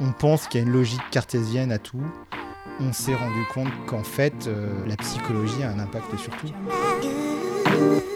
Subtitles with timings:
[0.00, 2.02] on pense qu'il y a une logique cartésienne à tout,
[2.80, 6.48] on s'est rendu compte qu'en fait, euh, la psychologie a un impact sur tout.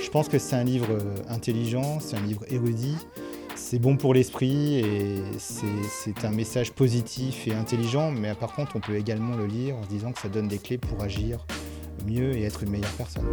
[0.03, 2.97] Je pense que c'est un livre euh, intelligent, c'est un livre érudit,
[3.55, 8.81] c'est bon pour l'esprit et c'est un message positif et intelligent, mais par contre, on
[8.81, 11.47] peut également le lire en se disant que ça donne des clés pour agir
[12.07, 13.25] mieux et être une meilleure personne.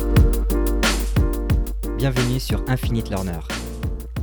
[1.98, 3.40] Bienvenue sur Infinite Learner,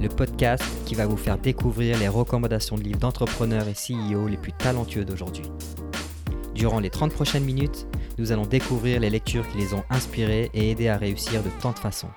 [0.01, 4.37] le podcast qui va vous faire découvrir les recommandations de livres d'entrepreneurs et CEO les
[4.37, 5.45] plus talentueux d'aujourd'hui.
[6.55, 7.87] Durant les 30 prochaines minutes,
[8.19, 11.73] nous allons découvrir les lectures qui les ont inspirés et aidés à réussir de tant
[11.73, 12.11] de façons.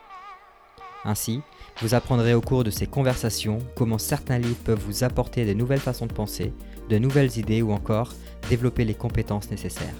[1.05, 1.41] Ainsi,
[1.81, 5.79] vous apprendrez au cours de ces conversations comment certains livres peuvent vous apporter de nouvelles
[5.79, 6.53] façons de penser,
[6.89, 8.13] de nouvelles idées ou encore
[8.49, 9.95] développer les compétences nécessaires.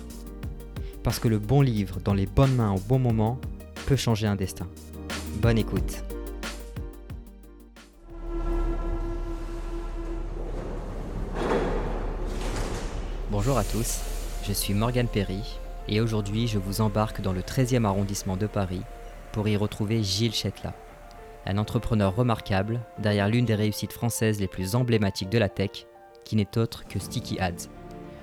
[1.04, 3.40] Parce que le bon livre dans les bonnes mains au bon moment
[3.88, 4.68] peut changer un destin.
[5.42, 6.04] Bonne écoute.
[13.32, 14.02] Bonjour à tous,
[14.46, 18.82] je suis Morgane Perry et aujourd'hui je vous embarque dans le 13e arrondissement de Paris
[19.32, 20.74] pour y retrouver Gilles Chetla,
[21.46, 25.88] un entrepreneur remarquable derrière l'une des réussites françaises les plus emblématiques de la tech,
[26.26, 27.70] qui n'est autre que Sticky Ads,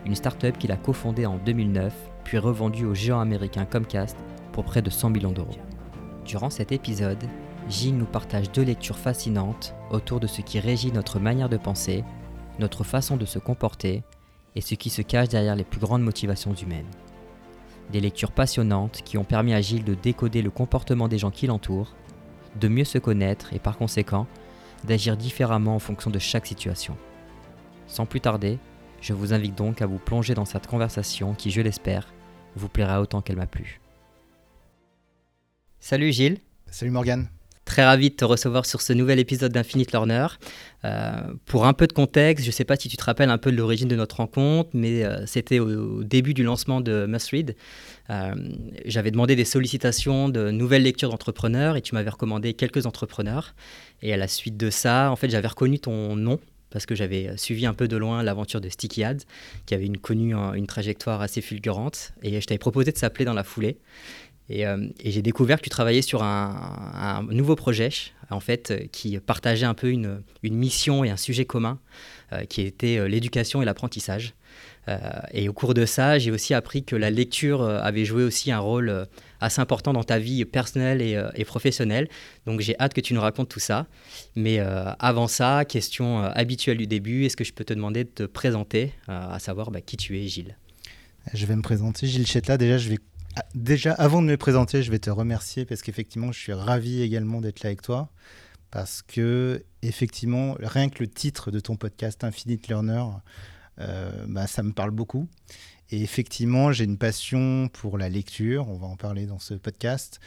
[0.04, 4.18] une start-up qu'il a cofondée en 2009 puis revendue au géant américain Comcast
[4.52, 5.56] pour près de 100 millions d'euros.
[6.26, 7.24] Durant cet épisode,
[7.70, 12.04] Gilles nous partage deux lectures fascinantes autour de ce qui régit notre manière de penser,
[12.58, 14.02] notre façon de se comporter
[14.58, 16.90] et ce qui se cache derrière les plus grandes motivations humaines.
[17.92, 21.46] Des lectures passionnantes qui ont permis à Gilles de décoder le comportement des gens qui
[21.46, 21.94] l'entourent,
[22.60, 24.26] de mieux se connaître et par conséquent
[24.82, 26.96] d'agir différemment en fonction de chaque situation.
[27.86, 28.58] Sans plus tarder,
[29.00, 32.12] je vous invite donc à vous plonger dans cette conversation qui, je l'espère,
[32.56, 33.80] vous plaira autant qu'elle m'a plu.
[35.78, 36.40] Salut Gilles.
[36.66, 37.28] Salut Morgane.
[37.68, 40.26] Très ravi de te recevoir sur ce nouvel épisode d'Infinite Learner.
[40.86, 41.10] Euh,
[41.44, 43.52] pour un peu de contexte, je ne sais pas si tu te rappelles un peu
[43.52, 47.56] de l'origine de notre rencontre, mais euh, c'était au, début du lancement de Must Read.
[48.08, 48.34] Euh,
[48.86, 53.54] j'avais demandé des sollicitations de nouvelles lectures d'entrepreneurs et tu m'avais recommandé quelques entrepreneurs.
[54.00, 56.40] Et à la suite de ça, en fait, j'avais reconnu ton nom
[56.70, 59.24] parce que j'avais suivi un peu de loin l'aventure de Sticky Ads,
[59.66, 62.12] qui avait une, connu une trajectoire assez fulgurante.
[62.22, 63.78] Et je t'avais proposé de s'appeler dans la foulée.
[64.50, 67.90] Euh, et, j'ai découvert que tu travaillais sur un, nouveau projet,
[68.30, 71.78] en fait, euh, qui partageait un peu une, mission et un sujet commun,
[72.32, 74.34] euh, qui était l'éducation et l'apprentissage.
[75.34, 78.58] et au cours de ça, j'ai aussi appris que la lecture avait joué aussi un
[78.58, 79.06] rôle
[79.38, 82.08] assez important dans ta vie personnelle et, professionnelle.
[82.46, 83.86] Donc j'ai hâte que tu nous racontes tout ça.
[84.34, 84.60] Mais
[84.98, 88.94] avant ça, question habituelle du début, est-ce que je peux te demander de te présenter,
[89.08, 90.56] à savoir bah, qui tu es, Gilles?
[91.34, 92.56] Je vais me présenter, Gilles Chetla.
[92.56, 92.98] Déjà, je vais
[93.54, 97.40] déjà, avant de me présenter, je vais te remercier parce qu'effectivement, je suis ravi également
[97.40, 98.10] d'être là avec toi.
[98.70, 103.04] Parce que, effectivement, rien que le titre de ton podcast Infinite Learner,
[103.80, 105.28] euh, bah, ça me parle beaucoup.
[105.90, 110.20] Et effectivement, j'ai une passion pour la lecture, on va en parler dans ce podcast.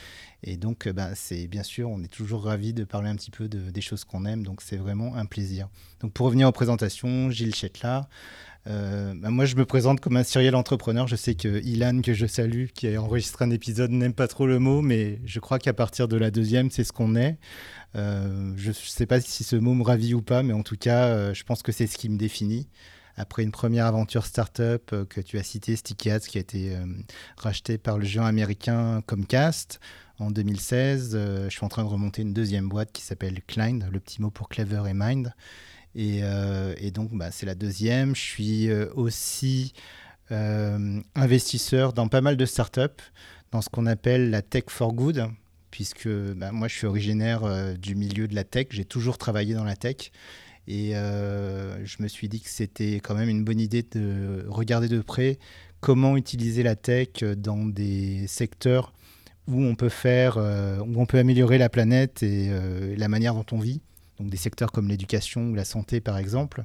[0.44, 3.48] Et donc, bah, c'est bien sûr, on est toujours ravi de parler un petit peu
[3.48, 5.70] de, des choses qu'on aime, donc c'est vraiment un plaisir.
[6.00, 8.10] Donc, pour revenir aux présentations, Gilles Chetla,
[8.68, 11.08] euh, bah, moi, je me présente comme un serial entrepreneur.
[11.08, 14.46] Je sais que Ilan, que je salue, qui a enregistré un épisode, n'aime pas trop
[14.46, 17.38] le mot, mais je crois qu'à partir de la deuxième, c'est ce qu'on est.
[17.96, 20.78] Euh, je ne sais pas si ce mot me ravit ou pas, mais en tout
[20.78, 22.68] cas, euh, je pense que c'est ce qui me définit.
[23.18, 26.76] Après une première aventure startup que tu as citée, Sticky Ads, qui a été
[27.38, 29.80] racheté par le géant américain Comcast
[30.20, 31.12] en 2016,
[31.46, 34.32] je suis en train de remonter une deuxième boîte qui s'appelle Klein, le petit mot
[34.32, 35.34] pour clever et mind.
[35.98, 38.16] Euh, et, donc, bah, c'est la deuxième.
[38.16, 39.74] Je suis euh, aussi
[40.32, 43.02] euh, investisseur dans pas mal de startups,
[43.52, 45.28] dans ce qu'on appelle la tech for good,
[45.70, 48.68] puisque bah, moi, je suis originaire du milieu de la tech.
[48.72, 50.12] J'ai toujours travaillé dans la tech.
[50.68, 55.02] Et je me suis dit que c'était quand même une bonne idée de regarder de
[55.02, 55.40] près
[55.80, 58.94] comment utiliser la tech dans des secteurs
[59.48, 62.52] où on peut faire, où on peut améliorer la planète et
[62.96, 63.82] la manière dont on vit
[64.22, 66.64] donc des secteurs comme l'éducation ou la santé par exemple.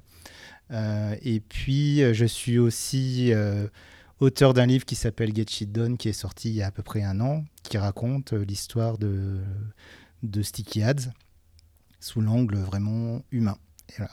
[0.70, 3.68] Euh, et puis euh, je suis aussi euh,
[4.20, 6.70] auteur d'un livre qui s'appelle Get Shit Done qui est sorti il y a à
[6.70, 9.40] peu près un an, qui raconte l'histoire de
[10.42, 11.10] Sticky Ads
[12.00, 13.58] sous l'angle vraiment humain.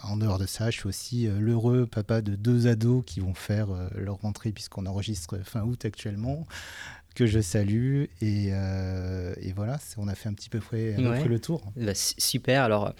[0.03, 3.67] En dehors de ça, je suis aussi l'heureux papa de deux ados qui vont faire
[3.95, 6.45] leur rentrée puisqu'on enregistre fin août actuellement
[7.13, 8.05] que je salue.
[8.21, 11.61] Et, euh, et, voilà, on a fait un petit peu près, le tour.
[11.75, 12.63] Bah, super.
[12.63, 12.93] Alors,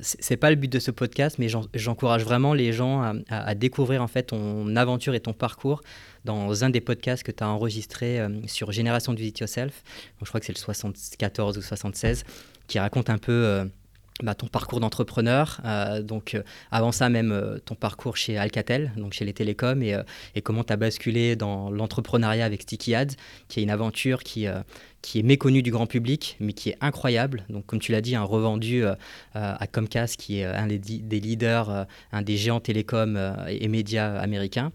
[0.00, 4.08] c'est pas le but de ce podcast, mais j'encourage vraiment les gens à, découvrir en
[4.08, 5.82] fait ton aventure et ton parcours
[6.24, 9.82] dans un des podcasts que tu as enregistré euh, sur Génération du It Yourself.
[10.20, 12.24] je crois que c'est le 74 ou 76,
[12.66, 13.32] qui raconte un peu.
[13.32, 13.64] Euh,
[14.22, 18.92] bah, ton parcours d'entrepreneur, euh, donc euh, avant ça même euh, ton parcours chez Alcatel,
[18.96, 19.96] donc chez les télécoms, et,
[20.34, 23.14] et comment tu as basculé dans l'entrepreneuriat avec Sticky Ads,
[23.48, 24.46] qui est une aventure qui,
[25.02, 27.44] qui est méconnue du grand public, mais qui est incroyable.
[27.48, 28.84] Donc comme tu l'as dit, un revendu
[29.34, 33.16] à Comcast, qui est un des, des leaders, un des géants télécoms
[33.48, 34.72] et, et, médias américains.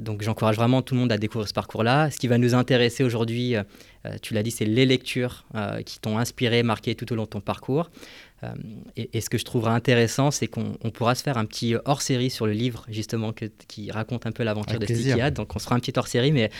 [0.00, 2.10] donc j'encourage vraiment tout le monde à découvrir ce parcours-là.
[2.10, 3.54] Ce qui va nous intéresser aujourd'hui,
[4.22, 5.44] tu l'as dit, c'est les lectures
[5.86, 7.90] qui t'ont inspiré, marqué tout au long de ton parcours.
[8.44, 8.54] Euh,
[8.96, 12.46] et, ce que je trouverais intéressant, c'est qu'on pourra se faire un petit hors-série sur
[12.46, 15.92] le livre, justement, qui raconte un peu l'aventure de Sticky Donc, on sera un petit
[15.96, 16.50] hors-série, mais,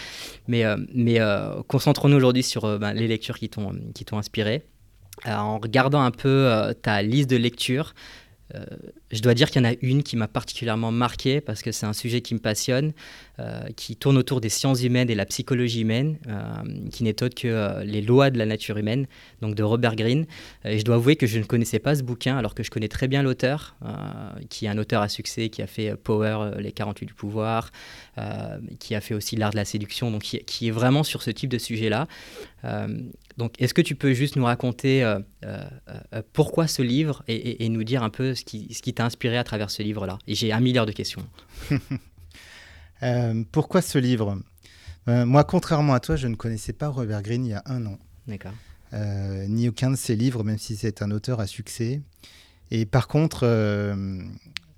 [0.48, 3.72] mais, euh, mais euh, concentrons-nous aujourd'hui sur ben, les lectures qui t'ont
[4.12, 4.64] inspiré.
[5.24, 7.94] en regardant un peu ta liste de lectures,
[8.54, 8.64] euh,
[9.10, 11.86] je dois dire qu'il y en a une qui m'a particulièrement marqué parce que c'est
[11.86, 12.92] un sujet qui me passionne,
[13.38, 16.42] euh, qui tourne autour des sciences humaines et la psychologie humaine, euh,
[16.90, 19.06] qui n'est autre que Les lois de la nature humaine,
[19.40, 20.26] donc de Robert Greene.
[20.64, 22.88] Et je dois avouer que je ne connaissais pas ce bouquin alors que je connais
[22.88, 23.76] très bien l'auteur,
[24.48, 27.70] qui est un auteur à succès, qui a fait Power, les 48 du pouvoir,
[28.78, 31.30] qui a fait aussi l'art de la séduction, donc qui, qui, est vraiment sur ce
[31.30, 32.06] type de sujet-là.
[33.38, 35.62] Donc, est-ce que tu peux juste nous raconter euh, euh,
[36.12, 39.38] euh, pourquoi ce livre et, nous dire un peu ce qui, ce qui t'a inspiré
[39.38, 40.18] à travers ce livre-là?
[40.26, 41.24] Et j'ai un milliard de questions.
[43.52, 44.40] pourquoi ce livre?
[45.06, 47.98] Moi, contrairement à toi, je ne connaissais pas Robert Greene il y a un an.
[48.26, 48.52] D'accord.
[48.92, 52.02] ni aucun de ses livres, même si c'est un auteur à succès.
[52.72, 53.46] Et par contre,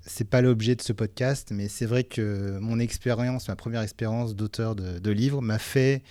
[0.03, 4.37] c'est pas l'objet de ce podcast, mais c'est vrai que mon expérience, ma première expérience
[4.37, 6.03] d'auteur de, de livres, m'a fait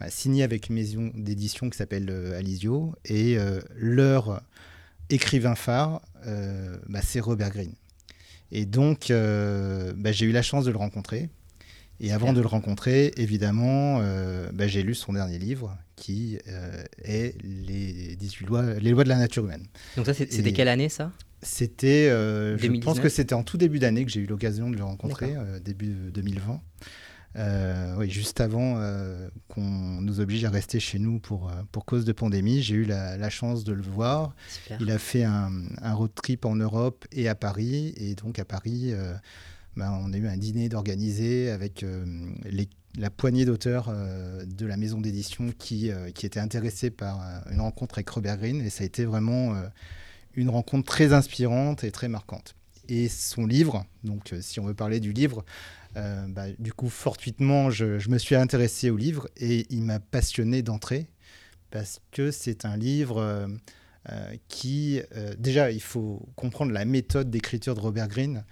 [0.00, 2.94] bah, signé avec une maison d'édition qui s'appelle euh, Alizio.
[3.04, 4.42] Et euh, leur
[5.10, 7.74] écrivain phare, euh, bah, c'est Robert Greene.
[8.52, 11.28] Et donc, bah, j'ai eu la chance de le rencontrer.
[12.00, 14.00] Et avant de le rencontrer, évidemment,
[14.58, 16.38] j'ai lu son dernier livre, qui
[17.02, 19.66] est les 18 lois, les lois de la nature humaine.
[19.96, 21.10] Donc ça, c'était quelle année ça?
[21.42, 24.84] C'était, je pense que c'était en tout début d'année que j'ai eu l'occasion de le
[24.84, 26.60] rencontrer, début 2020.
[27.36, 29.60] Euh, oui, juste avant euh, qu'on
[30.00, 33.30] nous oblige à rester chez nous pour, euh, pour cause de pandémie, j'ai eu la,
[33.30, 34.34] chance de le voir.
[34.80, 35.50] Il a fait un,
[35.82, 37.94] road trip en Europe et à Paris.
[37.96, 38.92] Et donc à Paris,
[39.76, 41.84] ben, on a eu un dîner d'organiser avec
[42.96, 43.92] la poignée d'auteurs
[44.46, 47.20] de la maison d'édition qui, qui étaient intéressés par
[47.50, 48.60] une rencontre avec Robert Greene.
[48.60, 49.54] Et ça a été vraiment
[50.34, 52.54] une rencontre très inspirante et très marquante.
[52.88, 55.44] Et son livre, donc si on veut parler du livre,
[55.96, 60.62] euh, bah, du coup, fortuitement, je, me suis intéressé au livre et il m'a passionné
[60.62, 61.08] d'entrée
[61.70, 63.48] parce que c'est un livre euh,
[64.10, 65.00] euh, qui,
[65.38, 68.44] déjà, il faut comprendre la méthode d'écriture de Robert Greene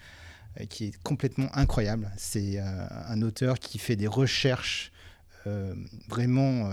[0.69, 2.11] qui est complètement incroyable.
[2.19, 4.93] C'est un auteur qui fait des recherches
[6.11, 6.71] vraiment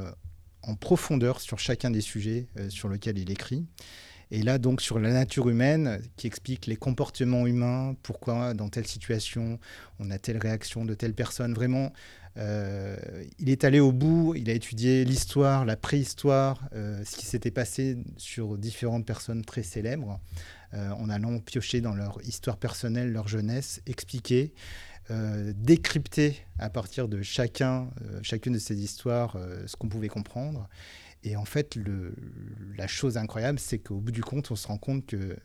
[0.64, 3.66] en profondeur sur chacun des sujets sur lesquels il écrit.
[4.32, 8.86] Et là, donc, sur la nature humaine, qui explique les comportements humains, pourquoi dans telle
[8.86, 9.60] situation
[10.00, 11.54] on a telle réaction de telle personne.
[11.54, 11.92] Vraiment,
[12.38, 12.96] euh,
[13.40, 17.52] il est allé au bout, il a étudié l'histoire, la préhistoire, euh, ce qui s'était
[17.52, 20.20] passé sur différentes personnes très célèbres,
[20.74, 24.54] euh, en allant piocher dans leur histoire personnelle, leur jeunesse, expliquer.
[25.56, 27.90] décrypter à partir de chacun,
[28.22, 29.36] chacune de ces histoires
[29.66, 30.70] ce qu'on pouvait comprendre
[31.24, 31.78] et en fait,
[32.78, 35.38] la chose incroyable, c'est qu'au bout du compte, on se rend compte que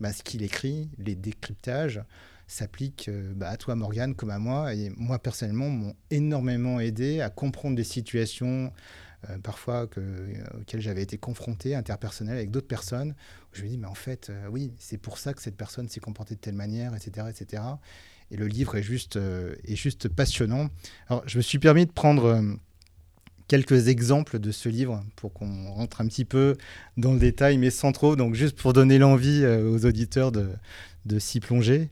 [0.00, 2.02] bah, ce qu'il écrit, les décryptages,
[2.52, 4.74] s'appliquent euh, bah, à toi, Morgane, comme à moi.
[4.74, 8.72] Et moi, personnellement, m'ont énormément aidé à comprendre des situations
[9.30, 13.14] euh, parfois euh, auxquelles j'avais été confronté, interpersonnelles, avec d'autres personnes.
[13.52, 16.34] Je me dis, mais en fait, oui, c'est pour ça que cette personne s'est comportée
[16.34, 17.26] de telle manière, etc.
[17.30, 17.62] etc.
[18.30, 20.68] Et le livre est juste passionnant.
[21.08, 22.42] Alors, je me suis permis de prendre
[23.52, 26.56] quelques exemples de ce livre pour qu'on rentre un petit peu
[26.96, 28.16] dans le détail, mais sans trop.
[28.16, 30.48] Donc, juste pour donner l'envie euh, aux auditeurs de,
[31.18, 31.90] s'y plonger.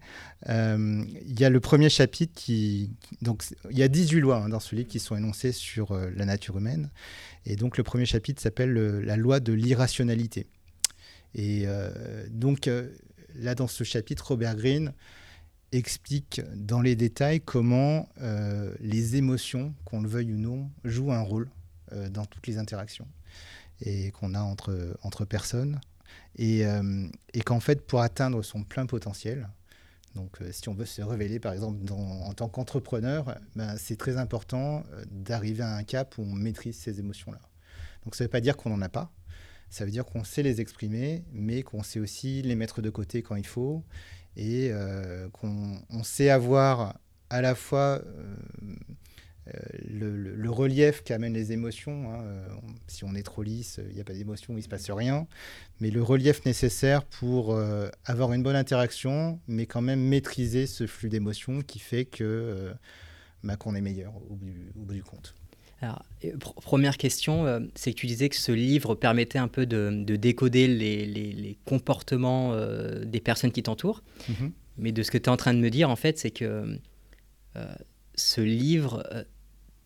[0.48, 2.92] Euh, il y a le premier chapitre qui.
[3.20, 6.08] Donc, il y a 18 lois hein, dans ce livre qui sont énoncées sur euh,
[6.16, 6.88] la nature humaine.
[7.44, 10.46] Et donc, le premier chapitre s'appelle La loi de l'irrationalité.
[11.34, 11.66] Et
[12.30, 12.70] donc,
[13.34, 14.92] là, dans ce chapitre, Robert Greene
[15.72, 21.20] explique dans les détails comment euh, les émotions, qu'on le veuille ou non, jouent un
[21.20, 21.48] rôle
[21.92, 23.06] euh, dans toutes les interactions
[23.80, 25.80] et qu'on a entre, entre personnes.
[26.36, 27.08] Et, euh,
[27.44, 29.48] qu'en fait, pour atteindre son plein potentiel,
[30.14, 34.82] donc si on veut se révéler par exemple en tant qu'entrepreneur, ben, c'est très important
[35.08, 37.40] d'arriver à un cap où on maîtrise ces émotions-là.
[38.04, 39.12] Donc ça ne veut pas dire qu'on n'en a pas,
[39.70, 43.22] ça veut dire qu'on sait les exprimer, mais qu'on sait aussi les mettre de côté
[43.22, 43.84] quand il faut
[44.36, 48.36] et euh, qu'on sait avoir à la fois euh,
[49.48, 49.52] euh,
[49.88, 52.12] le, relief qu'amènent les émotions.
[52.12, 52.24] Hein,
[52.86, 55.26] si on est trop lisse, il n'y a pas d'émotion, il ne se passe rien.
[55.80, 57.58] Mais le relief nécessaire pour
[58.04, 62.72] avoir une bonne interaction, mais quand même maîtriser ce flux d'émotions qui fait que
[63.44, 65.34] bah, qu'on est meilleur au bout du compte.
[65.82, 66.04] Alors,
[66.62, 70.66] première question, euh, c'est que tu disais que ce livre permettait un peu de, décoder
[70.68, 74.02] les, comportements euh, des personnes qui t'entourent.
[74.28, 74.52] Mhm.
[74.76, 76.78] Mais de ce que tu es en train de me dire, en fait, c'est que
[77.56, 77.66] euh,
[78.14, 79.04] ce livre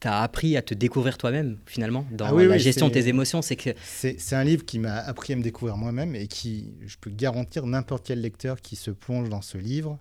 [0.00, 3.40] t'a appris à te découvrir toi-même, finalement, dans ah la gestion de tes émotions.
[3.40, 6.96] C'est que c'est un livre qui m'a appris à me découvrir moi-même et qui, je
[7.00, 9.98] peux garantir, n'importe quel lecteur qui se plonge dans ce livre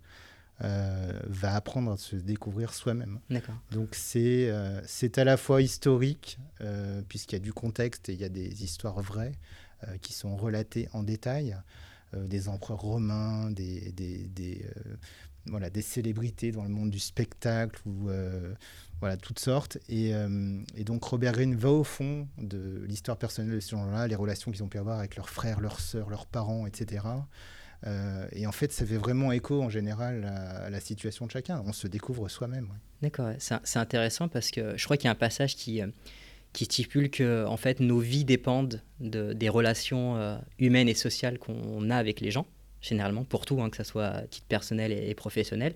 [0.62, 3.20] euh, va apprendre à se découvrir soi-même.
[3.72, 8.14] Donc c'est euh, c'est à la fois historique, euh, puisqu'il y a du contexte et
[8.14, 9.34] il y a des histoires vraies
[10.02, 11.58] qui sont relatées en détail,
[12.16, 14.66] des empereurs romains, des, des, des
[15.46, 18.10] voilà, des célébrités dans le monde du spectacle, ou
[19.02, 19.80] voilà, toutes sortes.
[19.90, 20.12] Et,
[20.78, 24.52] et, donc Robert Greene va au fond de l'histoire personnelle de ces gens-là, les relations
[24.52, 27.02] qu'ils ont pu avoir avec leurs frères, leurs sœurs, leurs parents, etc.
[27.86, 31.62] Euh, et en fait, ça fait vraiment écho en général à, la situation de chacun.
[31.66, 32.70] On se découvre soi-même.
[33.02, 35.88] D'accord, c'est intéressant parce que je crois qu'il y a un passage qui, euh,
[36.54, 41.90] stipule que en fait, nos vies dépendent de, des relations euh, humaines et sociales qu'on
[41.90, 42.46] a avec les gens,
[42.80, 45.76] généralement, pour tout, hein, que ce soit à titre personnel et, professionnel.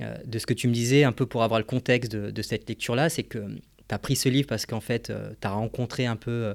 [0.00, 3.08] de ce que tu me disais, un peu pour avoir le contexte de, cette lecture-là,
[3.08, 3.38] c'est que
[3.88, 6.54] tu as pris ce livre parce qu'en fait, tu as rencontré un peu,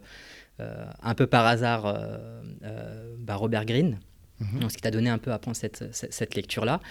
[0.60, 1.84] un peu par hasard
[3.20, 4.00] bah, Robert Greene
[4.40, 4.70] Mhm.
[4.70, 6.82] ce qui t'a donné un peu à prendre cette, cette, lecture-là.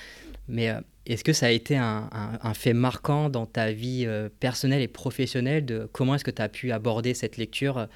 [0.48, 4.28] Mais euh, est-ce que ça a été un, un, fait marquant dans ta vie euh,
[4.40, 7.86] personnelle et professionnelle de comment est-ce que tu as pu aborder cette lecture euh,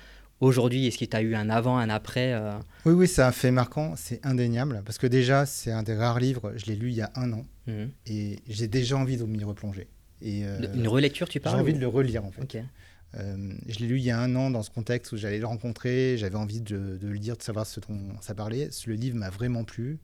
[0.41, 0.87] aujourd'hui?
[0.87, 2.39] Est-ce que tu as eu un avant, un après
[2.85, 4.83] Oui, oui, c'est un fait marquant, c'est indéniable.
[4.85, 7.33] Parce que déjà, c'est un des rares livres, je l'ai lu il y a un
[7.33, 7.91] an, mhm.
[8.07, 9.89] et j'ai déjà envie de m'y replonger.
[10.21, 10.43] Et,
[10.75, 12.63] Une relecture, tu parles J'ai envie de le relire, en fait.
[13.17, 15.47] Euh, je l'ai lu il y a un an dans ce contexte où j'allais le
[15.47, 18.69] rencontrer, j'avais envie de, le lire, de savoir ce dont ça parlait.
[18.87, 19.99] Le livre m'a vraiment plu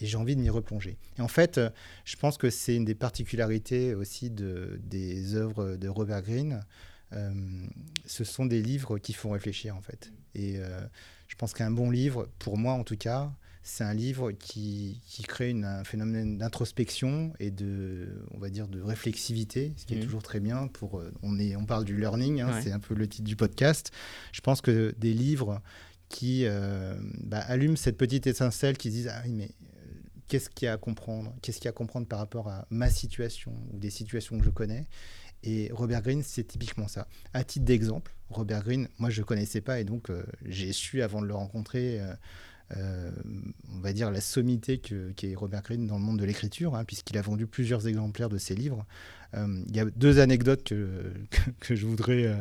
[0.00, 0.98] et j'ai envie de m'y replonger.
[1.18, 1.70] Et en fait, euh,
[2.04, 6.60] je pense que c'est une des particularités aussi de, des œuvres de Robert Greene.
[7.12, 7.32] Euh,
[8.06, 10.12] ce sont des livres qui font réfléchir en fait.
[10.34, 10.58] Et
[11.28, 13.30] je pense qu'un bon livre, pour moi en tout cas,
[13.62, 19.72] c'est un livre qui, crée un phénomène d'introspection et de, on va dire, de réflexivité,
[19.76, 20.04] ce qui est mmh.
[20.04, 20.66] toujours très bien.
[20.66, 23.36] Pour, euh, on, est, on parle du learning, hein, c'est un peu le titre du
[23.36, 23.92] podcast.
[24.32, 25.62] Je pense que des livres
[26.08, 30.66] qui euh, bah, allument cette petite étincelle, qui disent ah oui mais euh, qu'est-ce qu'il
[30.66, 33.54] y a à comprendre Qu'est-ce qu'il y a à comprendre par rapport à ma situation
[33.72, 34.86] ou des situations que je connais?
[35.44, 37.08] Et Robert Greene, c'est typiquement ça.
[37.32, 40.10] À titre d'exemple, Robert Greene, moi je ne connaissais pas et donc
[40.44, 42.14] j'ai su avant de le rencontrer euh,
[42.70, 47.18] on va dire, la sommité qu'est Robert Greene dans le monde de l'écriture, hein, puisqu'il
[47.18, 48.86] a vendu plusieurs exemplaires de ses livres.
[49.34, 51.12] Euh, il y a deux anecdotes que,
[51.60, 52.36] que, je, voudrais, euh,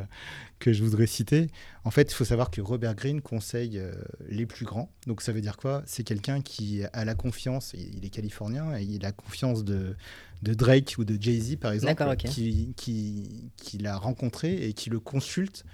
[0.59, 1.49] que je voudrais citer.
[1.83, 3.81] En fait, il faut savoir que Robert Greene conseille
[4.29, 4.91] les plus grands.
[5.07, 5.83] Donc ça veut dire quoi?
[5.85, 9.95] C'est quelqu'un qui a la confiance, il est californien, et il a confiance de,
[10.43, 14.99] de Drake ou de Jay-Z, par exemple, qui, qui, qui l'a rencontré et qui le
[14.99, 15.65] consulte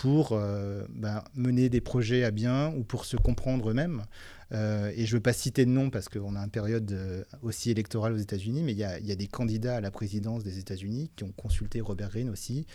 [0.00, 4.04] pour euh, ben, mener des projets à bien ou pour se comprendre eux-mêmes.
[4.52, 7.24] Euh, et je ne veux pas citer de nom parce qu'on a une période euh,
[7.42, 11.10] aussi électorale aux États-Unis, mais il y, a, des candidats à la présidence des États-Unis
[11.16, 12.66] qui ont consulté Robert Greene aussi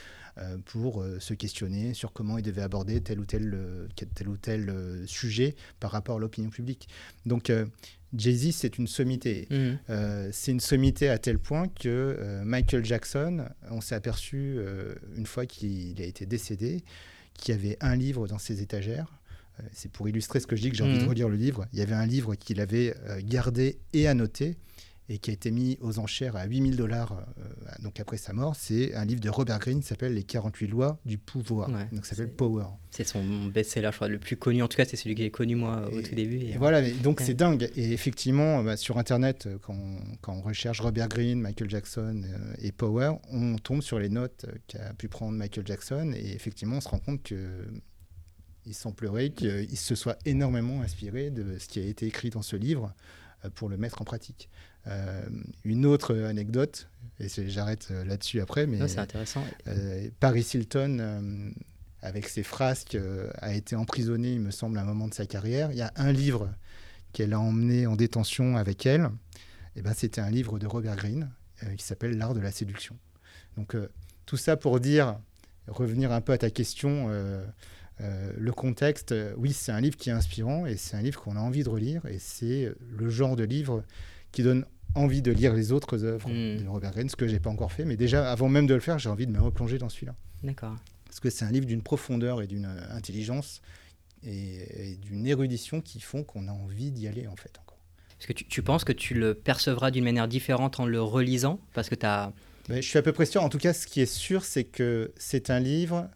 [0.66, 3.56] pour se questionner sur comment ils devaient aborder tel ou tel,
[4.16, 6.90] tel, ou tel sujet par rapport à l'opinion publique.
[7.28, 7.52] Donc
[8.18, 9.48] Jay-Z, c'est une sommité.
[9.52, 9.94] Mmh.
[10.32, 14.58] c'est une sommité à tel point que Michael Jackson, on s'est aperçu
[15.16, 16.84] une fois qu'il a été décédé,
[17.34, 19.08] qui avait un livre dans ses étagères.
[19.60, 21.10] Euh, c'est pour illustrer ce que je dis que j'ai envie de mhm.
[21.10, 21.66] relire le livre.
[21.74, 24.58] Il y avait un livre qu'il avait euh, gardé et annoté
[25.10, 27.44] et qui a été mis aux enchères à 8000 dollars euh,
[27.82, 28.56] donc après sa mort.
[28.56, 31.70] C'est un livre de Robert Greene qui s'appelle Les 48 lois du pouvoir.
[31.92, 32.66] donc ça s'appelle Power.
[32.90, 34.62] C'est son best-seller, je crois, le plus connu.
[34.62, 36.38] En tout cas, c'est celui qui est connu moi au tout début.
[36.38, 37.70] Et voilà, donc c'est dingue.
[37.76, 42.24] Et effectivement, bah, sur Internet, quand, quand, on recherche Robert Greene, Michael Jackson
[42.60, 46.14] et Power, on tombe sur les notes qu'a pu prendre Michael Jackson.
[46.16, 47.66] Et effectivement, on se rend compte que
[48.66, 52.56] il semblerait qu'il se soit énormément inspiré de ce qui a été écrit dans ce
[52.56, 52.94] livre
[53.56, 54.50] pour le mettre en pratique.
[54.88, 55.22] Euh,
[55.64, 59.44] une autre anecdote, et j'arrête euh, là-dessus après, mais c'est intéressant.
[59.68, 61.54] Euh, Paris Hilton,
[62.02, 62.98] avec ses frasques,
[63.38, 65.72] a été emprisonné, il me semble, à un moment de sa carrière.
[65.72, 66.50] Il y a un livre
[67.14, 69.10] qu'elle a emmené en détention avec elle.
[69.76, 71.30] Et ben, c'était un livre de Robert Greene
[71.78, 72.98] qui s'appelle L'art de la séduction.
[73.56, 73.78] Donc
[74.26, 75.18] tout ça pour dire,
[75.68, 77.10] revenir un peu à ta question,
[78.00, 81.40] le contexte, oui, c'est un livre qui est inspirant et c'est un livre qu'on a
[81.40, 83.86] envie de relire et c'est le genre de livre
[84.34, 86.62] qui donne envie de lire les autres œuvres Hmm.
[86.64, 87.86] de Robert Greene, ce que j'ai pas encore fait.
[87.86, 90.14] Mais déjà, avant même de le faire, j'ai envie de me replonger dans celui-là.
[90.44, 90.76] D'accord.
[91.06, 93.62] Parce que c'est un livre d'une profondeur et d'une euh, intelligence
[94.24, 97.78] et, et d'une érudition qui font qu'on a envie d'y aller, en fait, encore.
[98.20, 101.60] Est-ce que tu, tu penses que tu le percevras d'une manière différente en le relisant?
[101.74, 102.32] Parce que tu as.
[102.70, 103.44] Ben, je suis à peu près sûr.
[103.44, 106.08] En tout cas, ce qui est sûr, c'est que c'est un livre.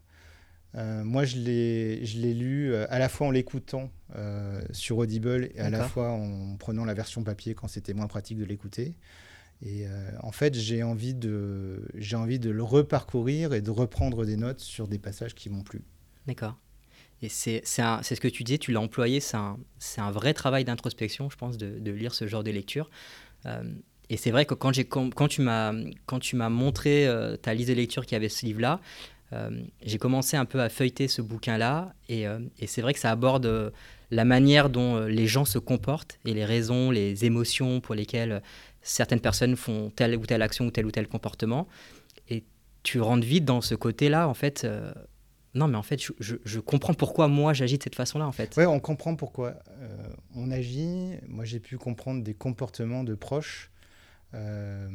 [0.75, 5.59] Euh, moi, je l'ai, lu euh, à la fois en l'écoutant euh, sur Audible et
[5.59, 8.95] à la fois en prenant la version papier quand c'était moins pratique de l'écouter.
[9.63, 14.25] Et euh, en fait, j'ai envie de, j'ai envie de le reparcourir et de reprendre
[14.25, 15.81] des notes sur des passages qui m'ont plu.
[16.27, 16.57] D'accord.
[17.24, 21.38] Et c'est ce que tu disais, tu l'as employé, c'est un, vrai travail d'introspection, je
[21.38, 22.91] pense, de, de lire ce genre de lecture.
[24.09, 28.29] Et c'est vrai que quand, tu m'as montré euh, ta liste de lecture qui avait
[28.29, 28.79] ce livre-là,
[29.81, 31.93] j'ai commencé un peu à feuilleter ce bouquin-là.
[32.10, 33.72] Et, euh, c'est vrai que ça aborde euh,
[34.12, 38.31] la manière dont euh, les gens se comportent et les raisons, les émotions pour lesquelles
[38.31, 38.39] euh,
[38.81, 41.67] certaines personnes font telle ou telle action ou tel ou tel comportement.
[42.29, 42.43] Et
[42.84, 44.63] tu rentres vite dans ce côté-là, en fait.
[44.63, 44.93] euh,
[45.53, 48.55] non, mais en fait, je, comprends pourquoi moi j'agis de cette façon-là, en fait.
[48.57, 51.15] Ouais, on comprend pourquoi euh, on agit.
[51.27, 53.72] Moi, j'ai pu comprendre des comportements de proches
[54.36, 54.88] euh,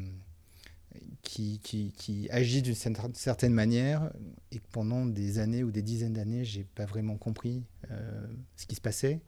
[1.22, 4.10] qui, agissent d'une cer- certaine manière
[4.50, 8.66] et que pendant des années ou des dizaines d'années, j'ai pas vraiment compris euh, ce
[8.66, 9.20] qui se passait.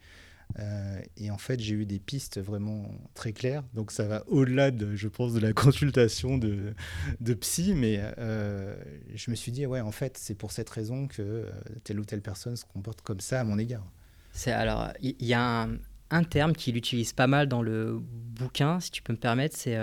[0.59, 3.65] Euh, et en fait, j'ai eu des pistes vraiment très claires.
[3.73, 6.75] Donc, ça va au-delà, de, je pense, de la consultation de,
[7.21, 7.75] de psy.
[7.75, 8.77] Mais euh,
[9.15, 11.47] je me suis dit, ouais, en fait, c'est pour cette raison que
[11.83, 13.87] telle ou telle personne se comporte comme ça à mon égard.
[14.33, 15.69] C'est alors, il y, a
[16.11, 19.79] un, terme qu'il utilise pas mal dans le bouquin, si tu peux me permettre, c'est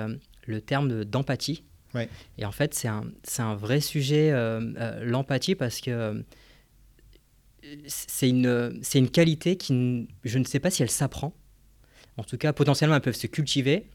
[0.45, 1.63] le terme de- d'empathie.
[1.93, 2.09] Ouais.
[2.37, 6.21] Et en fait, c'est un, c'est un vrai sujet, euh, euh, l'empathie, parce que euh,
[7.87, 11.33] c'est une, c'est une qualité qui, je ne sais pas si elle s'apprend.
[12.17, 13.89] En tout cas, potentiellement, elles peuvent se cultiver.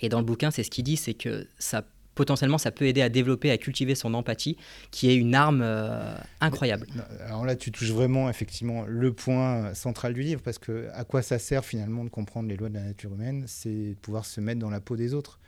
[0.00, 1.84] Et dans le bouquin, c'est ce qu'il dit, c'est que ça,
[2.14, 4.56] potentiellement, ça peut aider à développer, à cultiver son empathie,
[4.90, 6.86] qui est une arme euh, incroyable.
[7.26, 11.22] Alors là, tu touches vraiment effectivement le point central du livre, parce que à quoi
[11.22, 14.40] ça sert finalement de comprendre les lois de la nature humaine C'est de pouvoir se
[14.40, 15.38] mettre dans la peau des autres.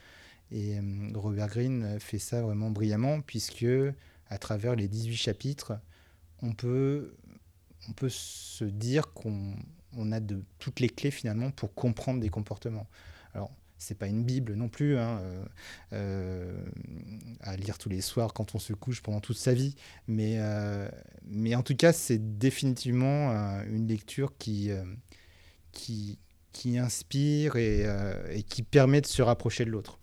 [0.50, 3.66] Et euh, Robert Greene fait ça vraiment brillamment, puisque
[4.28, 5.72] à travers les 18 chapitres,
[6.42, 7.16] on peut,
[7.88, 9.54] on peut se dire qu'on
[9.96, 12.88] on a de toutes les clés finalement pour comprendre des comportements.
[13.32, 15.44] Alors, c'est pas une bible non plus, hein, euh,
[15.92, 16.64] euh,
[17.40, 19.74] à lire tous les soirs quand on se couche pendant toute sa vie,
[20.06, 20.38] mais,
[21.26, 23.30] mais en tout cas, c'est définitivement
[23.64, 24.70] une lecture qui,
[25.72, 26.18] qui,
[26.52, 29.98] qui inspire et qui permet de se rapprocher de l'autre.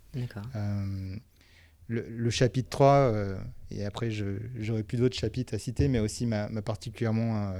[0.55, 1.15] Euh,
[1.87, 3.37] le, le chapitre 3, euh,
[3.69, 7.53] et après j'aurais plus d'autres chapitres à citer, mais aussi m'a particulièrement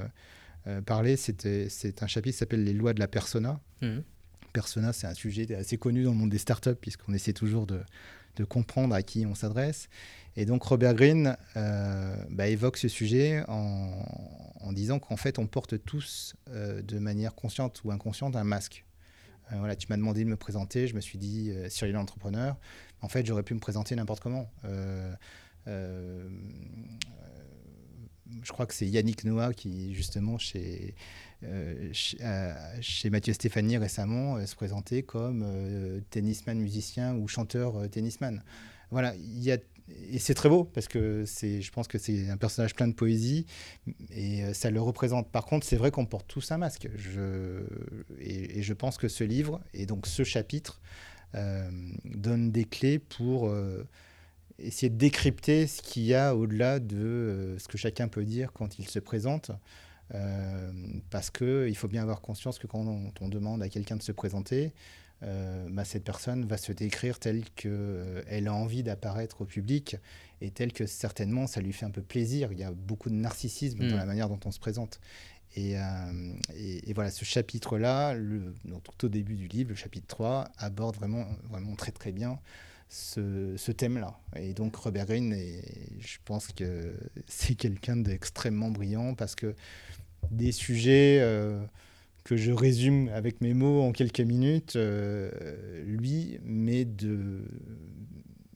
[0.68, 3.60] euh, parlé, c'est un chapitre qui s'appelle Les lois de la persona.
[3.82, 4.04] Mhm.
[4.54, 7.82] Persona, c'est un sujet assez connu dans le monde des startups, puisqu'on essaie toujours de,
[8.36, 9.90] de comprendre à qui on s'adresse.
[10.36, 14.06] Et donc Robert Greene euh, bah, évoque ce sujet en,
[14.60, 18.86] en disant qu'en fait, on porte tous, euh, de manière consciente ou inconsciente, un masque.
[19.52, 22.58] Euh, voilà, tu m'as demandé de me présenter, je me suis dit euh, Cyril entrepreneur.
[23.02, 24.50] En fait, j'aurais pu me présenter n'importe comment.
[24.66, 25.14] Euh,
[25.68, 26.30] euh,
[28.44, 30.96] je crois que c'est Yannick Noah qui, justement, chez,
[31.92, 32.18] chez,
[32.80, 35.46] chez Mathieu Stéphanie récemment, se présentait comme
[36.10, 38.42] tennisman musicien ou chanteur tennisman.
[38.90, 39.58] Voilà, il y a,
[40.12, 42.93] et c'est très beau parce que c'est, je pense que c'est un personnage plein de
[42.93, 43.45] poésie
[44.12, 45.30] et euh, ça le représente.
[45.32, 46.88] Par contre, c'est vrai qu'on porte tous un masque.
[48.19, 50.82] Et, je pense que ce livre et donc ce chapitre
[51.36, 51.69] euh,
[52.06, 53.88] donne des clés pour euh,
[54.60, 58.51] essayer de décrypter ce qu'il y a au-delà de euh, ce que chacun peut dire
[58.54, 59.51] quand il se présente.
[61.10, 62.86] Parce qu'il faut bien avoir conscience que quand
[63.21, 64.73] on demande à quelqu'un de se présenter,
[65.23, 69.97] euh, bah, cette personne va se décrire telle qu'elle a envie d'apparaître au public
[70.41, 72.51] et telle que certainement ça lui fait un peu plaisir.
[72.51, 74.99] Il y a beaucoup de narcissisme dans la manière dont on se présente.
[75.55, 78.15] Et, euh, et- et voilà, ce chapitre-là,
[78.84, 82.39] tout au début du livre, le chapitre 3, aborde vraiment, vraiment très très bien
[82.89, 84.17] ce, ce thème-là.
[84.38, 86.93] Et donc Robert Greene, est- je pense que
[87.27, 89.53] c'est quelqu'un d'extrêmement brillant parce que
[90.31, 91.62] des sujets euh,
[92.23, 95.31] que je résume avec mes mots en quelques minutes, euh,
[95.86, 97.43] lui met de,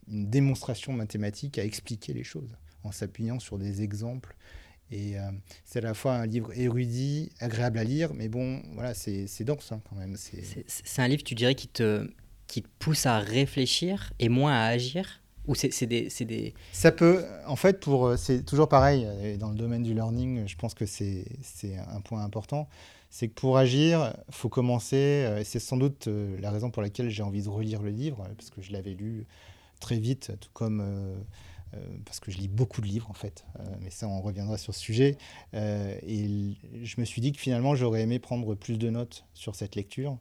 [0.07, 4.35] une démonstration mathématique à expliquer les choses en s'appuyant sur des exemples.
[4.91, 5.31] Et euh,
[5.63, 9.43] c'est à la fois un livre érudit, agréable à lire, mais bon, voilà, c'est c'est
[9.43, 10.15] dense hein, quand même.
[10.15, 12.07] C'est un livre, tu dirais, qui te,
[12.45, 15.23] qui te pousse à réfléchir et moins à agir?
[15.47, 16.53] Ou c'est c'est des, c'est des...
[16.71, 19.07] Ça peut, en fait, pour, euh, c'est toujours pareil,
[19.39, 22.67] dans le domaine du learning, je pense que c'est c'est un point important.
[23.09, 27.23] C'est que pour agir, faut commencer, et c'est sans doute la raison pour laquelle j'ai
[27.23, 29.25] envie de relire le livre, parce que je l'avais lu
[29.79, 30.83] très vite, tout comme
[32.05, 33.45] parce que je lis beaucoup de livres en fait,
[33.81, 35.17] mais ça on reviendra sur ce sujet.
[35.53, 39.75] et je me suis dit que finalement j'aurais aimé prendre plus de notes sur cette
[39.75, 40.17] lecture.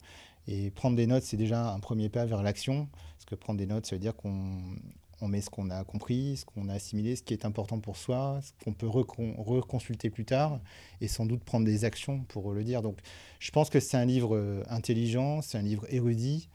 [0.46, 3.66] Et prendre des notes, c'est déjà un premier pas vers l'action, parce que prendre des
[3.66, 4.76] notes, ça veut dire qu'on
[5.24, 7.96] on met ce qu'on a compris, ce qu'on a assimilé, ce qui est important pour
[7.96, 10.60] soi, ce qu'on peut reconsulter plus tard
[11.00, 12.82] et sans doute prendre des actions pour le dire.
[12.82, 12.98] Donc
[13.40, 16.48] je pense que c'est un livre euh, intelligent, c'est un livre érudit.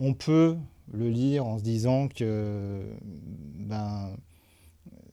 [0.00, 0.56] On peut
[0.92, 4.16] le lire en se disant que ben,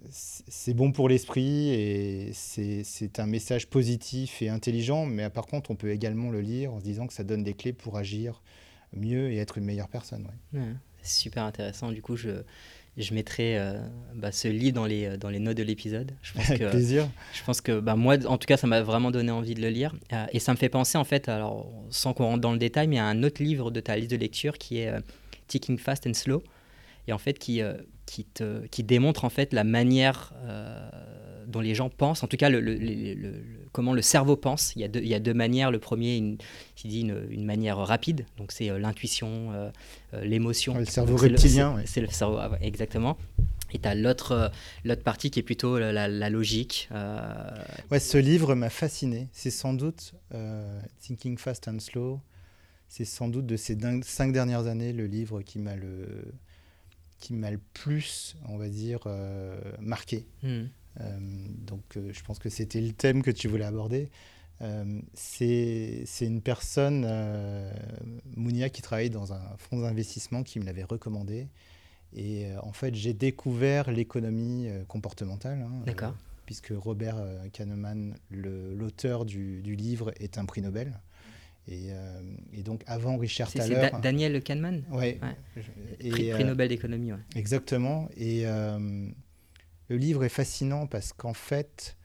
[0.09, 5.75] c'est bon pour l'esprit et c'est un message positif et intelligent, mais par contre on
[5.75, 8.41] peut également le lire en se disant que ça donne des clés pour agir
[8.93, 10.27] mieux et être une meilleure personne.
[11.01, 11.91] c'est super intéressant.
[11.91, 12.43] Du coup, je,
[13.03, 13.79] je mettrai euh,
[14.13, 16.11] bah, ce livre dans les, dans les notes de l'épisode.
[16.35, 17.07] Avec que, plaisir.
[17.33, 19.69] Je pense que bah, moi, en tout cas, ça m'a vraiment donné envie de le
[19.69, 19.95] lire.
[20.13, 22.87] Euh, et ça me fait penser, en fait, alors sans qu'on rentre dans le détail,
[22.87, 24.99] mais à un autre livre de ta liste de lecture qui est euh,
[25.47, 26.43] Ticking Fast and Slow.
[27.07, 27.61] Et en fait, qui,
[28.05, 30.31] qui, te, qui démontre en fait la manière
[31.47, 32.59] dont les gens pensent, en tout cas le,
[33.71, 34.73] comment le cerveau pense.
[34.75, 35.71] Il y, a deux, il y a deux manières.
[35.71, 36.37] Le premier, une,
[36.75, 39.69] qui dit une, manière rapide, donc c'est euh, l'intuition, euh,
[40.13, 40.77] euh, l'émotion.
[40.77, 41.81] le cerveau reptilien.
[41.85, 43.17] C'est le cerveau, ah exactement.
[43.71, 44.51] Et tu as l'autre,
[44.83, 46.89] l'autre partie qui est plutôt la, logique.
[47.91, 49.27] Ouais, ce livre m'a fasciné.
[49.31, 50.15] C'est sans doute
[51.01, 52.19] Thinking Fast and Slow.
[52.87, 56.33] C'est sans doute de ces cinq dernières années le livre qui m'a le,
[57.19, 59.01] qui m'a le plus, on va dire,
[59.79, 60.25] marqué.
[60.41, 60.63] Hmm.
[61.01, 61.17] Euh,
[61.65, 64.09] donc euh, je pense que c'était le thème que tu voulais aborder.
[64.61, 67.07] Euh, c'est une personne,
[68.35, 71.47] Mounia, qui travaille dans un fonds d'investissement qui me l'avait recommandé.
[72.13, 75.65] Et en fait, j'ai découvert l'économie comportementale.
[75.87, 80.99] Hein, puisque Robert Kahneman, l'auteur du, du, livre, est un prix Nobel.
[81.69, 81.91] Et,
[82.51, 83.91] et donc, avant Richard Thaler.
[83.93, 84.83] C'est Daniel Kahneman?
[84.91, 85.19] Ouais.
[85.99, 87.19] Prix, prix, Nobel d'économie, ouais.
[87.35, 88.09] Exactement.
[88.17, 88.45] Et
[89.89, 91.97] le livre est fascinant parce qu'en fait,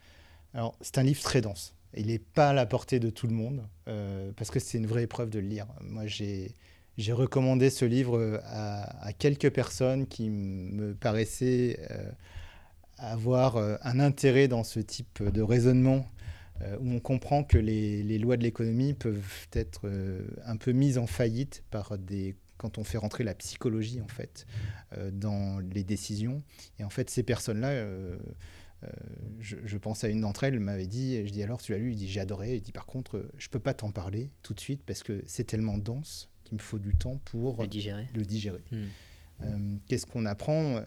[0.81, 1.75] c'est un livre très dense.
[1.97, 4.87] Il n'est pas à la portée de tout le monde euh, parce que c'est une
[4.87, 5.66] vraie épreuve de le lire.
[5.83, 6.55] Moi, j'ai
[6.97, 12.09] j'ai recommandé ce livre à, quelques personnes qui me paraissaient euh,
[12.99, 16.07] avoir euh, un intérêt dans ce type de raisonnement
[16.81, 19.90] où on comprend que les, les lois de l'économie peuvent être
[20.47, 24.46] un peu mises en faillite par des quand on fait rentrer la psychologie en fait
[24.96, 26.42] euh, dans les décisions.
[26.79, 28.16] Et en fait, ces personnes-là, euh,
[28.85, 28.88] euh,
[29.38, 31.96] je, pense à une d'entre elles, m'avait dit, je dis alors tu l'as lu, il
[31.96, 34.83] dit j'ai adoré, il dit par contre je peux pas t'en parler tout de suite
[34.87, 38.09] parce que c'est tellement dense qu'il me faut du temps pour le digérer.
[38.14, 38.64] Le digérer.
[38.70, 39.77] Hmm.
[39.87, 40.83] Qu'est-ce qu'on apprend?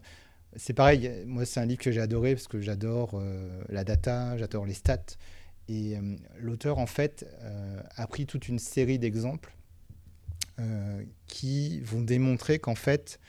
[0.55, 3.21] C'est pareil, moi c'est un livre que j'ai adoré parce que j'adore
[3.69, 5.15] la data, j'adore les stats.
[5.69, 5.97] Et
[6.39, 7.27] l'auteur, en fait,
[7.95, 9.56] a pris toute une série d'exemples
[10.59, 13.19] euh, qui vont démontrer qu'en fait,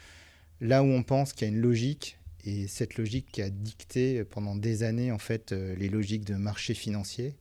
[0.61, 4.23] là où on pense qu'il y a une logique, et cette logique qui a dicté
[4.23, 7.35] pendant des années en fait euh, les logiques de marché financier,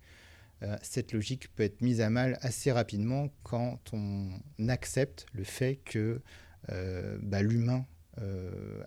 [0.63, 4.29] euh, cette logique peut être mise à mal assez rapidement quand on
[4.69, 6.21] accepte le fait que
[7.23, 7.87] bah, l'humain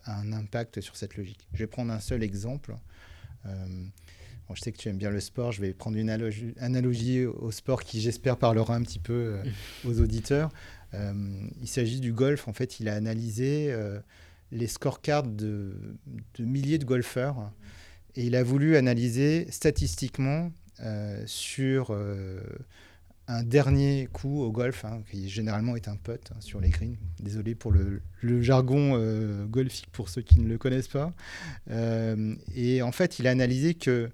[0.03, 1.47] a un impact sur cette logique.
[1.53, 2.75] Je vais prendre un seul exemple.
[3.43, 7.49] je sais que tu aimes bien le sport, je vais prendre une analogie, analogie au
[7.49, 9.39] sport qui, j'espère, parlera un petit peu
[9.85, 10.51] aux auditeurs.
[10.93, 11.13] Euh,
[11.61, 12.47] il s'agit du golf.
[12.47, 13.99] En fait, il a analysé euh,
[14.51, 15.75] les scorecards de,
[16.39, 17.51] milliers de golfeurs
[18.15, 20.51] et il a voulu analyser statistiquement
[20.81, 21.97] euh, sur
[23.27, 26.97] un dernier coup au golf, hein, qui généralement est un putt hein, sur les greens.
[27.21, 28.01] Désolé pour le,
[28.41, 28.97] jargon
[29.45, 31.13] golfique pour ceux qui ne le connaissent pas.
[32.55, 34.09] et en fait, il a analysé que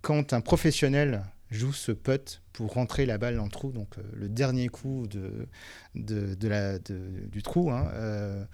[0.00, 4.02] quand un professionnel joue ce putt pour rentrer la balle dans le trou, donc euh,
[4.14, 5.48] le dernier coup de,
[5.94, 8.44] du trou, hein, euh,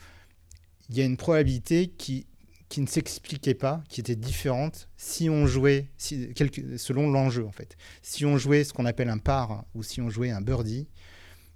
[0.90, 2.26] il y a une probabilité qui,
[2.68, 7.76] qui ne s'expliquait pas, qui était différente si on jouait, selon l'enjeu en fait.
[8.02, 10.88] Si on jouait ce qu'on appelle un par ou si on jouait un birdie,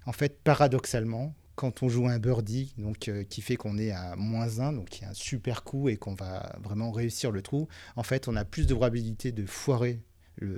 [0.07, 4.17] en fait, paradoxalement, quand on joue un birdie, donc euh, qui fait qu'on est à
[4.17, 7.69] moins 1, donc qui est un super coup et qu'on va vraiment réussir le trou,
[7.97, 10.03] en fait, on a plus de probabilité de foirer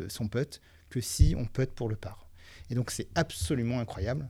[0.09, 0.61] son putt
[0.95, 2.29] que si on peut être pour le par.
[2.71, 4.29] Et donc c'est absolument incroyable.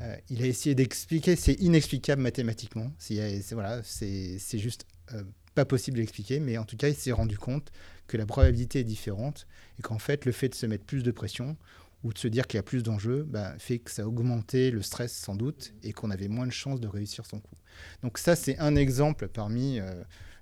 [0.00, 2.90] Euh, il a essayé d'expliquer, c'est inexplicable mathématiquement.
[2.98, 5.22] C'est voilà, juste euh,
[5.54, 7.70] pas possible d'expliquer, mais en tout cas, il s'est rendu compte
[8.08, 9.46] que la probabilité est différente
[9.78, 11.56] et qu'en fait, le fait de se mettre plus de pression
[12.02, 14.72] ou de se dire qu'il y a plus d'enjeux bah, fait que ça a augmenté
[14.72, 17.56] le stress sans doute et qu'on avait moins de chances de réussir son coup.
[18.02, 19.78] Donc ça, c'est un exemple parmi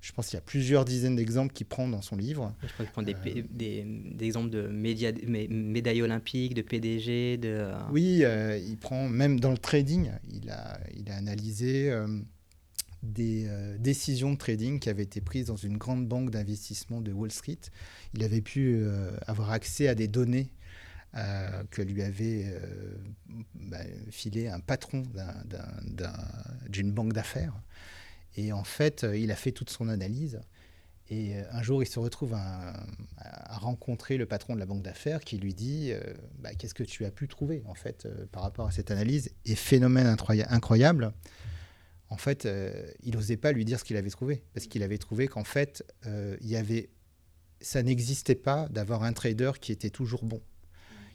[0.00, 2.54] je pense qu'il y a plusieurs dizaines d'exemples qu'il prend dans son livre.
[2.62, 7.36] Je crois qu'il prend des, euh, des, des, exemples de média, médailles olympiques, de PDG.
[7.36, 7.48] De...
[7.48, 11.92] Euh, oui, euh, il prend même dans le trading, il a, il a analysé
[13.02, 17.32] des décisions de trading qui avaient été prises dans une grande banque d'investissement de Wall
[17.32, 17.58] Street.
[18.14, 18.84] Il avait pu
[19.26, 20.48] avoir accès à des données
[21.70, 22.46] que lui avait
[23.54, 23.78] bah,
[24.10, 25.02] filé un patron
[26.68, 27.54] d'une banque d'affaires.
[28.38, 30.40] Et en fait, euh, il a fait toute son analyse.
[31.10, 32.86] Et euh, un jour, il se retrouve à,
[33.48, 36.00] rencontrer le patron de la banque d'affaires qui lui dit euh,
[36.38, 39.56] bah, Qu'est-ce que tu as pu trouver en fait par rapport à cette analyse Et
[39.56, 41.12] phénomène incroyable,
[42.10, 42.48] en fait,
[43.02, 45.84] il n'osait pas lui dire ce qu'il avait trouvé parce qu'il avait trouvé qu'en fait,
[46.06, 46.90] il y avait,
[47.60, 50.40] ça n'existait pas d'avoir un trader qui était toujours bon.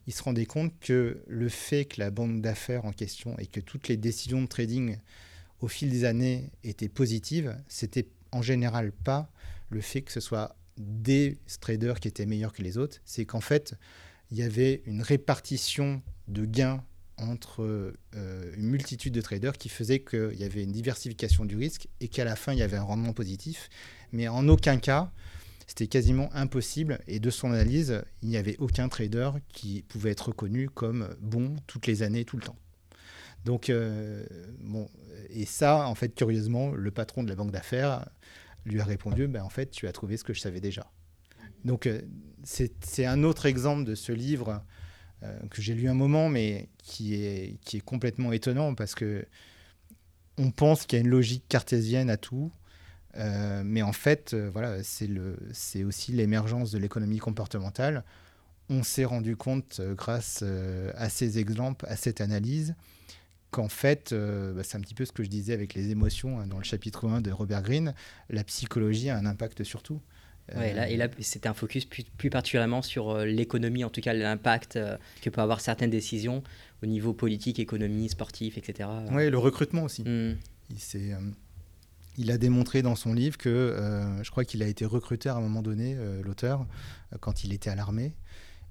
[0.06, 3.62] Il se rendait compte que le fait que la banque d'affaires en question et que
[3.62, 4.98] toutes les décisions de trading
[5.64, 9.32] au fil des années étaient positives, c'était en général pas
[9.70, 13.40] le fait que ce soit des traders qui étaient meilleurs que les autres, c'est qu'en
[13.40, 13.76] fait,
[14.30, 16.84] il y avait une répartition de gains
[17.18, 21.88] entre euh, une multitude de traders qui faisait qu'il y avait une diversification du risque
[22.02, 23.70] et qu'à la fin, il y avait un rendement positif.
[24.12, 25.14] Mais en aucun cas,
[25.66, 27.00] c'était quasiment impossible.
[27.08, 31.56] Et de son analyse, il n'y avait aucun trader qui pouvait être reconnu comme bon
[31.68, 32.58] toutes les années, tout le temps.
[33.46, 34.26] Donc, euh,
[35.30, 38.08] et ça, en fait, curieusement, le patron de la banque d'affaires
[38.66, 40.90] lui a répondu ben, En fait, tu as trouvé ce que je savais déjà.
[41.66, 42.02] Donc, euh,
[42.44, 44.64] c'est un autre exemple de ce livre
[45.24, 49.26] euh, que j'ai lu un moment, mais qui est, qui est complètement étonnant parce que
[50.38, 52.52] on pense qu'il y a une logique cartésienne à tout.
[53.16, 58.04] mais en fait, voilà, c'est aussi l'émergence de l'économie comportementale.
[58.68, 60.44] On s'est rendu compte, grâce
[60.96, 62.74] à ces exemples, à cette analyse,
[63.54, 66.40] qu'en fait, euh, bah, c'est un petit peu ce que je disais avec les émotions
[66.40, 67.94] hein, dans le chapitre 1 de Robert Greene,
[68.30, 70.02] la psychologie a un impact sur tout.
[70.58, 74.12] Ouais, là, et là, c'était un focus plus, particulièrement sur euh, l'économie, en tout cas
[74.12, 76.44] l'impact euh, que peut avoir certaines décisions
[76.82, 78.90] au niveau politique, économie, sportif, etc.
[79.12, 80.02] Oui, le recrutement aussi.
[80.02, 80.36] Hmm.
[80.70, 81.18] Il,
[82.18, 83.78] il, a démontré dans son livre que
[84.22, 86.66] je crois qu'il a été recruté à un moment donné, l'auteur,
[87.22, 88.14] quand il était à l'armée.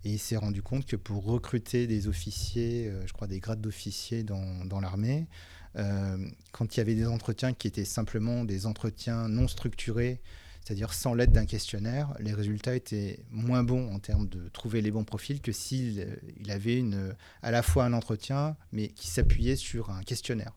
[0.04, 3.60] Et il s'est rendu compte que pour recruter des officiers, euh, je crois des grades
[3.60, 5.28] d'officiers dans, dans l'armée,
[5.76, 6.18] euh,
[6.50, 10.20] quand il y avait des entretiens qui étaient simplement des entretiens non structurés,
[10.64, 14.90] c'est-à-dire sans l'aide d'un questionnaire, les résultats étaient moins bons en termes de trouver les
[14.90, 19.06] bons profils que s'il euh, il avait une, à la fois un entretien, mais qui
[19.06, 20.52] s'appuyait sur un questionnaire.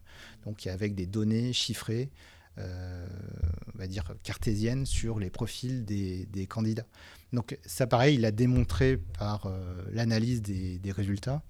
[0.45, 2.09] Donc avec des données chiffrées,
[2.57, 6.87] on va dire cartésiennes sur les profils des, des candidats.
[7.35, 11.41] Donc ça, pareil, il a démontré par euh, l'analyse des, résultats.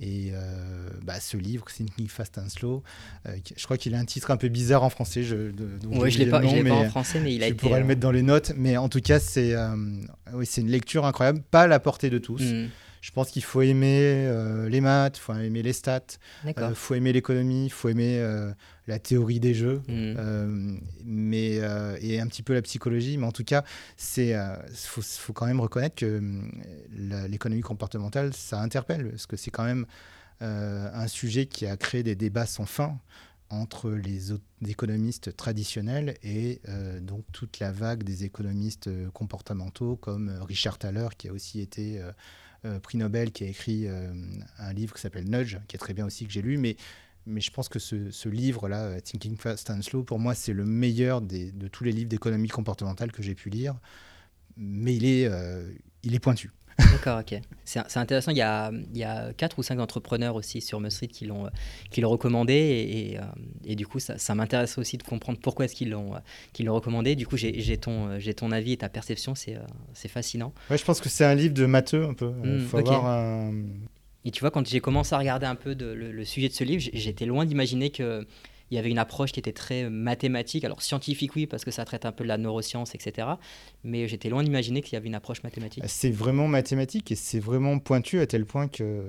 [0.00, 2.82] Et euh, bah, ce livre, Thinking Fast and Slow,
[3.26, 5.22] euh, je crois qu'il a un titre un peu bizarre en français.
[5.22, 5.36] Je,
[5.86, 7.56] ouais, je ne l'ai pas, en français, mais il a été.
[7.56, 8.52] Je pourrais le mettre dans les notes.
[8.56, 9.54] Mais en tout cas, c'est
[10.32, 12.42] oui, une lecture incroyable, pas à la portée de tous.
[12.42, 12.68] Mm.
[13.04, 16.00] Je pense qu'il faut aimer euh, les maths, il faut aimer les stats,
[16.42, 18.50] il euh, faut aimer l'économie, il faut aimer euh,
[18.86, 20.78] la théorie des jeux, hmm.
[21.04, 21.60] mais,
[22.00, 23.18] et un petit peu la psychologie.
[23.18, 23.62] Mais en tout cas,
[24.16, 24.34] il
[24.86, 26.18] faut, faut, quand même reconnaître que
[27.28, 29.84] l'économie comportementale, ça interpelle, parce que c'est quand même
[30.40, 32.98] un sujet qui a créé des débats sans fin
[33.50, 34.32] entre les,
[34.66, 36.62] économistes traditionnels et
[37.02, 42.10] donc toute la vague des économistes comportementaux comme Richard Thaler qui a aussi été euh,
[42.82, 44.12] prix Nobel, qui a écrit euh,
[44.58, 46.58] un livre qui s'appelle Nudge, qui est très bien aussi, que j'ai lu.
[46.58, 46.76] Mais,
[47.26, 51.20] je pense que ce, livre-là, euh, Thinking Fast and Slow, pour moi, c'est le meilleur
[51.20, 53.74] de tous les livres d'économie comportementale que j'ai pu lire.
[54.56, 55.28] Mais il est,
[56.04, 56.52] il est pointu.
[56.78, 57.40] D'accord, ok.
[57.64, 58.30] C'est intéressant.
[58.30, 61.48] Il y, a, il y a quatre ou cinq entrepreneurs aussi sur Must qui l'ont
[61.90, 63.22] qui l'ont recommandé et, euh,
[63.64, 66.12] et, du coup ça, ça m'intéresse aussi de comprendre pourquoi est-ce qu'ils l'ont
[66.52, 67.16] qu'ils l'ont recommandé.
[67.16, 70.52] Du coup j'ai ton ton avis et ta perception, c'est fascinant.
[70.70, 72.32] Ouais, je pense que c'est un livre de matheux un peu.
[72.44, 73.52] Il hmm, faut avoir un...
[74.24, 76.64] Et tu vois, quand j'ai commencé à regarder un peu de, le, sujet de ce
[76.64, 78.26] livre, j'étais loin d'imaginer que
[78.70, 80.64] il y avait une approche qui était très mathématique.
[80.64, 83.28] Alors scientifique, oui, parce que ça traite un peu de la neuroscience, etc.
[83.82, 85.84] Mais j'étais loin d'imaginer qu'il y avait une approche mathématique.
[85.86, 89.08] C'est vraiment mathématique et c'est vraiment pointu à tel point que, euh,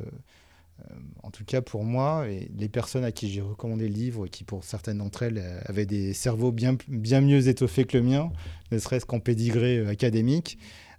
[1.23, 4.43] en tout cas pour moi, et les personnes à qui j'ai recommandé le livre, qui
[4.43, 8.31] pour certaines d'entre elles euh, avaient des cerveaux bien, bien mieux étoffés que le mien,
[8.71, 10.57] ne serait-ce qu'en pédigré euh, académique,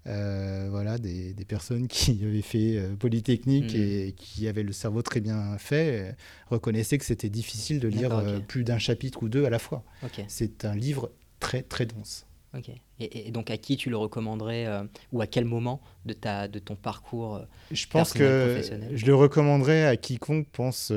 [0.08, 3.80] euh, voilà, des, personnes qui avaient fait euh, Polytechnique hmm.
[3.80, 6.12] et qui avaient le cerveau très bien fait euh,
[6.48, 9.84] reconnaissaient que c'était difficile de lire plus d'un chapitre ou deux à la fois.
[10.28, 12.26] C'est un livre très très dense.
[12.56, 12.70] Ok.
[13.00, 14.66] Et, donc à qui tu le recommanderais
[15.12, 19.84] ou à quel moment de, ta, de ton parcours Je pense que je le recommanderais
[19.84, 20.92] à quiconque pense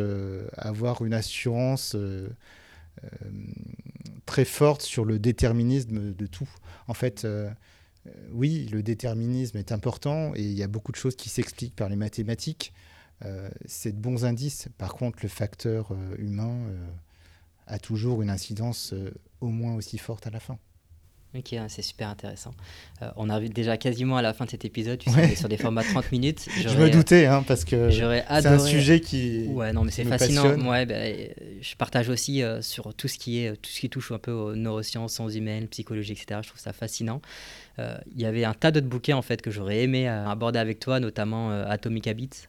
[0.55, 1.97] avoir une assurance
[4.25, 6.49] très forte sur le déterminisme de tout.
[6.87, 7.27] En fait,
[8.31, 11.89] oui, le déterminisme est important et il y a beaucoup de choses qui s'expliquent par
[11.89, 12.73] les mathématiques.
[13.65, 14.69] c'est de bons indices.
[14.77, 16.57] Par contre, le facteur humain
[17.67, 18.93] a toujours une incidence
[19.41, 20.57] au moins aussi forte à la fin.
[21.35, 22.55] Ok, c'est super intéressant.
[23.03, 24.97] Euh, on arrive déjà quasiment à la fin de cet épisode.
[24.97, 26.47] Tu sais, sur des formats de 30 minutes.
[26.59, 29.45] Je me doutais, hein, parce que c'est un sujet qui.
[29.49, 30.57] Ouais, non, mais c'est fascinant.
[30.67, 31.29] Ouais, ben,
[31.61, 34.31] je partage aussi euh, sur tout ce qui est tout ce qui touche un peu
[34.31, 36.39] aux neurosciences, sciences humaines, psychologie, etc.
[36.41, 37.21] Je trouve ça fascinant.
[37.77, 40.79] Euh, il y avait un tas d'autres bouquins en fait que j'aurais aimé aborder avec
[40.79, 42.47] toi, notamment Atomic Habits,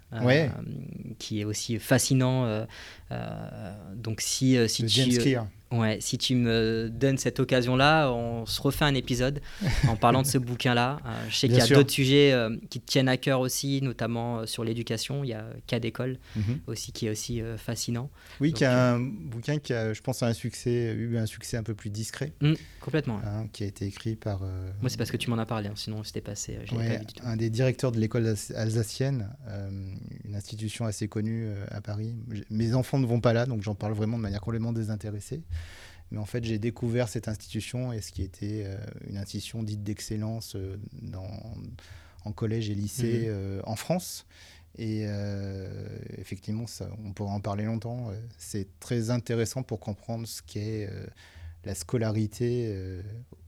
[1.18, 2.66] qui est aussi fascinant.
[3.94, 5.36] donc si si tu
[5.72, 9.40] Ouais, si tu me donnes cette occasion-là, on se refait un épisode
[9.86, 10.98] en parlant de ce bouquin-là.
[11.06, 13.80] Euh, je sais qu'il y a d'autres sujets euh, qui te tiennent à cœur aussi,
[13.80, 15.22] notamment euh, sur l'éducation.
[15.22, 16.60] Il y a Cas d'école mhm.
[16.66, 18.10] aussi qui est aussi fascinant.
[18.40, 21.56] Oui, qui a un bouquin qui a, je pense, a un succès, eu un succès
[21.56, 22.32] un peu plus discret.
[22.40, 23.20] Mmh, complètement.
[23.24, 24.40] Hein, qui a été écrit par.
[24.40, 26.58] Moi, c'est parce que tu m'en as parlé, hein, sinon c'était passé.
[26.72, 29.28] Ouais, un des directeurs de l'école alsacienne,
[30.24, 32.16] une institution assez connue à Paris.
[32.50, 35.42] Mes enfants ne vont pas là, donc j'en parle vraiment de manière complètement désintéressée.
[36.10, 38.76] Mais en fait, j'ai découvert cette institution et ce qui était euh,
[39.08, 40.76] une institution dite d'excellence euh,
[42.24, 43.28] en collège et lycée mhm.
[43.28, 44.26] euh, en France.
[44.78, 45.04] Et
[46.16, 48.12] effectivement, ça, on pourrait en parler longtemps.
[48.38, 50.88] C'est très intéressant pour comprendre ce qu'est
[51.64, 52.72] la scolarité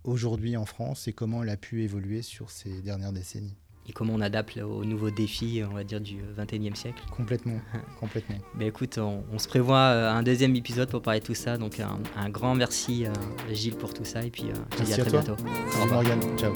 [0.03, 3.57] aujourd'hui en France et comment elle a pu évoluer sur ces dernières décennies
[3.89, 7.03] et comment on adapte aux nouveaux défis, on va dire, du 21e siècle.
[7.11, 7.61] Complètement,
[8.01, 8.37] complètement.
[8.55, 11.57] Ben écoute, on, se prévoit euh, un deuxième épisode pour parler de tout ça.
[11.59, 13.13] Donc un, grand merci euh,
[13.53, 15.37] Gilles pour tout ça et puis euh, je te dis à très bientôt.
[15.81, 16.05] Au revoir.
[16.37, 16.53] Ciao.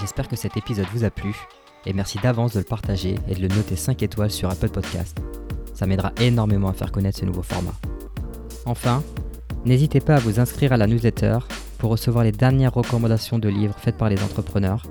[0.00, 1.34] J'espère que cet épisode vous a plu
[1.86, 5.18] et merci d'avance de le partager et de le noter 5 étoiles sur Apple Podcast.
[5.74, 7.74] Ça m'aidera énormément à faire connaître ce nouveau format.
[8.66, 9.02] Enfin,
[9.64, 11.38] n'hésitez pas à vous inscrire à la newsletter
[11.78, 14.84] pour recevoir les dernières recommandations de livres faites par les entrepreneurs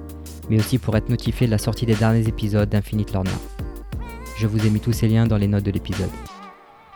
[0.49, 3.31] mais aussi pour être notifié de la sortie des derniers épisodes d'Infinite Learner.
[4.37, 6.09] Je vous ai mis tous ces liens dans les notes de l'épisode.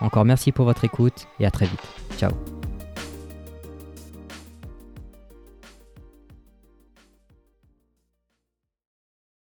[0.02, 1.84] Encore merci pour votre écoute et à très vite.
[2.18, 2.32] Ciao